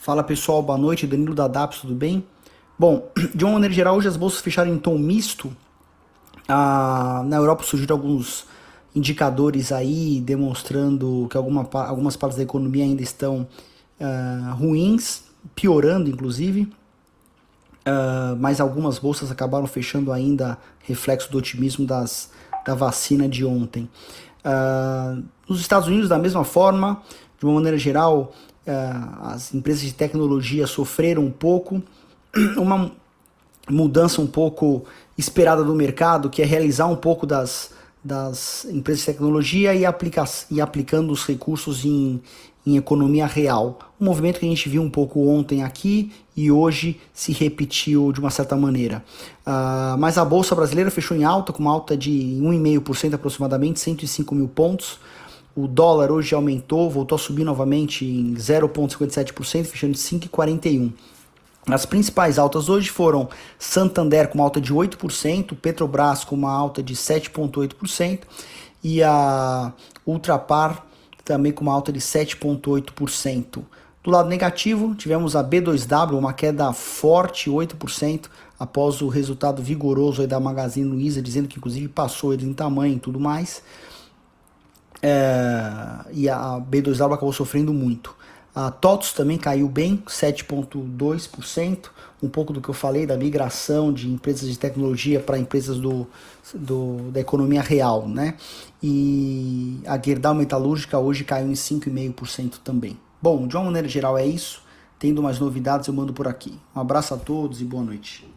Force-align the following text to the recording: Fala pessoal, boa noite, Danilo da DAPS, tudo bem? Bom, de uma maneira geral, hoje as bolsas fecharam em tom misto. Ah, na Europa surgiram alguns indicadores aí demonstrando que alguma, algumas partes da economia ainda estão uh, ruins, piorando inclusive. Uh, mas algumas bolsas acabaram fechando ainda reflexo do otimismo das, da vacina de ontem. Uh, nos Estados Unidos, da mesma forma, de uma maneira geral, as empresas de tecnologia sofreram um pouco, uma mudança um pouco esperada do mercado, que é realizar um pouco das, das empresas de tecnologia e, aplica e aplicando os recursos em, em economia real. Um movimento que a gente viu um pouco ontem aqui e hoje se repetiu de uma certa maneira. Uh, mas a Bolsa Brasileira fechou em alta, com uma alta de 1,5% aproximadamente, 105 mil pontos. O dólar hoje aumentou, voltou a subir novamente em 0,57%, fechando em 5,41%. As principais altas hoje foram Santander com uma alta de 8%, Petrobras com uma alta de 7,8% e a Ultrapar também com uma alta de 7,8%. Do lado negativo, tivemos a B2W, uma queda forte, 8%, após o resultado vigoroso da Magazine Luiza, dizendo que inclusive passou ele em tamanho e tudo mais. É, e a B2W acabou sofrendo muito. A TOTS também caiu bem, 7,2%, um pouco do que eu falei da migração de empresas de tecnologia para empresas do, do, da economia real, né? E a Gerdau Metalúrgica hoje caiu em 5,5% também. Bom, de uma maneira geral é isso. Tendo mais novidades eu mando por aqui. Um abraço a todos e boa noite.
Fala 0.00 0.22
pessoal, 0.22 0.62
boa 0.62 0.78
noite, 0.78 1.08
Danilo 1.08 1.34
da 1.34 1.48
DAPS, 1.48 1.80
tudo 1.80 1.92
bem? 1.92 2.24
Bom, 2.78 3.10
de 3.34 3.44
uma 3.44 3.54
maneira 3.54 3.74
geral, 3.74 3.96
hoje 3.96 4.06
as 4.06 4.16
bolsas 4.16 4.40
fecharam 4.40 4.72
em 4.72 4.78
tom 4.78 4.96
misto. 4.96 5.50
Ah, 6.48 7.24
na 7.26 7.36
Europa 7.36 7.64
surgiram 7.64 7.96
alguns 7.96 8.46
indicadores 8.94 9.72
aí 9.72 10.20
demonstrando 10.20 11.26
que 11.28 11.36
alguma, 11.36 11.68
algumas 11.72 12.16
partes 12.16 12.36
da 12.36 12.44
economia 12.44 12.84
ainda 12.84 13.02
estão 13.02 13.46
uh, 14.00 14.54
ruins, 14.54 15.24
piorando 15.56 16.08
inclusive. 16.08 16.62
Uh, 17.80 18.36
mas 18.38 18.60
algumas 18.60 19.00
bolsas 19.00 19.32
acabaram 19.32 19.66
fechando 19.66 20.12
ainda 20.12 20.58
reflexo 20.84 21.30
do 21.30 21.38
otimismo 21.38 21.84
das, 21.84 22.30
da 22.64 22.74
vacina 22.74 23.28
de 23.28 23.44
ontem. 23.44 23.90
Uh, 24.44 25.24
nos 25.48 25.60
Estados 25.60 25.88
Unidos, 25.88 26.08
da 26.08 26.18
mesma 26.18 26.44
forma, 26.44 27.02
de 27.38 27.44
uma 27.44 27.54
maneira 27.54 27.76
geral, 27.76 28.32
as 29.20 29.54
empresas 29.54 29.82
de 29.82 29.92
tecnologia 29.92 30.66
sofreram 30.66 31.24
um 31.24 31.30
pouco, 31.30 31.82
uma 32.56 32.90
mudança 33.68 34.20
um 34.20 34.26
pouco 34.26 34.84
esperada 35.16 35.62
do 35.62 35.74
mercado, 35.74 36.30
que 36.30 36.42
é 36.42 36.44
realizar 36.44 36.86
um 36.86 36.96
pouco 36.96 37.26
das, 37.26 37.70
das 38.02 38.64
empresas 38.66 39.00
de 39.00 39.06
tecnologia 39.06 39.74
e, 39.74 39.84
aplica 39.84 40.24
e 40.50 40.60
aplicando 40.60 41.10
os 41.12 41.24
recursos 41.26 41.84
em, 41.84 42.20
em 42.66 42.76
economia 42.76 43.26
real. 43.26 43.78
Um 44.00 44.04
movimento 44.04 44.38
que 44.38 44.46
a 44.46 44.48
gente 44.48 44.68
viu 44.68 44.82
um 44.82 44.90
pouco 44.90 45.26
ontem 45.28 45.62
aqui 45.62 46.12
e 46.36 46.50
hoje 46.50 47.00
se 47.12 47.32
repetiu 47.32 48.12
de 48.12 48.20
uma 48.20 48.30
certa 48.30 48.56
maneira. 48.56 49.04
Uh, 49.46 49.98
mas 49.98 50.18
a 50.18 50.24
Bolsa 50.24 50.54
Brasileira 50.54 50.90
fechou 50.90 51.16
em 51.16 51.24
alta, 51.24 51.52
com 51.52 51.60
uma 51.60 51.72
alta 51.72 51.96
de 51.96 52.38
1,5% 52.40 53.14
aproximadamente, 53.14 53.80
105 53.80 54.34
mil 54.34 54.48
pontos. 54.48 54.98
O 55.60 55.66
dólar 55.66 56.12
hoje 56.12 56.36
aumentou, 56.36 56.88
voltou 56.88 57.16
a 57.16 57.18
subir 57.18 57.42
novamente 57.42 58.04
em 58.04 58.32
0,57%, 58.34 59.64
fechando 59.64 59.92
em 59.92 59.96
5,41%. 59.96 60.92
As 61.68 61.84
principais 61.84 62.38
altas 62.38 62.68
hoje 62.68 62.88
foram 62.90 63.28
Santander 63.58 64.28
com 64.28 64.38
uma 64.38 64.44
alta 64.44 64.60
de 64.60 64.72
8%, 64.72 65.56
Petrobras 65.56 66.22
com 66.22 66.36
uma 66.36 66.52
alta 66.52 66.80
de 66.80 66.94
7,8% 66.94 68.20
e 68.84 69.02
a 69.02 69.72
Ultrapar 70.06 70.86
também 71.24 71.50
com 71.50 71.62
uma 71.62 71.72
alta 71.72 71.90
de 71.90 71.98
7,8%. 71.98 73.64
Do 74.04 74.12
lado 74.12 74.28
negativo, 74.28 74.94
tivemos 74.94 75.34
a 75.34 75.42
B2W, 75.42 76.16
uma 76.16 76.32
queda 76.32 76.72
forte, 76.72 77.50
8%, 77.50 78.26
após 78.60 79.02
o 79.02 79.08
resultado 79.08 79.60
vigoroso 79.60 80.24
da 80.24 80.38
Magazine 80.38 80.88
Luiza, 80.88 81.20
dizendo 81.20 81.48
que 81.48 81.58
inclusive 81.58 81.88
passou 81.88 82.32
ele 82.32 82.46
em 82.46 82.52
tamanho 82.52 82.94
e 82.94 83.00
tudo 83.00 83.18
mais. 83.18 83.60
É, 85.02 86.10
e 86.12 86.28
a 86.28 86.60
B2W 86.60 87.14
acabou 87.14 87.32
sofrendo 87.32 87.72
muito. 87.72 88.16
A 88.54 88.70
TOTS 88.70 89.12
também 89.12 89.38
caiu 89.38 89.68
bem, 89.68 90.02
7,2%, 90.06 91.90
um 92.20 92.28
pouco 92.28 92.52
do 92.52 92.60
que 92.60 92.68
eu 92.68 92.74
falei 92.74 93.06
da 93.06 93.16
migração 93.16 93.92
de 93.92 94.08
empresas 94.10 94.48
de 94.48 94.58
tecnologia 94.58 95.20
para 95.20 95.38
empresas 95.38 95.78
do, 95.78 96.06
do, 96.52 97.10
da 97.12 97.20
economia 97.20 97.62
real, 97.62 98.08
né? 98.08 98.34
E 98.82 99.80
a 99.86 100.00
Gerdau 100.00 100.34
Metalúrgica 100.34 100.98
hoje 100.98 101.22
caiu 101.22 101.48
em 101.48 101.52
5,5% 101.52 102.54
também. 102.64 102.98
Bom, 103.22 103.46
de 103.46 103.56
uma 103.56 103.66
maneira 103.66 103.86
geral 103.86 104.18
é 104.18 104.26
isso. 104.26 104.62
Tendo 104.98 105.22
mais 105.22 105.38
novidades 105.38 105.86
eu 105.86 105.94
mando 105.94 106.12
por 106.12 106.26
aqui. 106.26 106.58
Um 106.74 106.80
abraço 106.80 107.14
a 107.14 107.16
todos 107.16 107.60
e 107.60 107.64
boa 107.64 107.84
noite. 107.84 108.28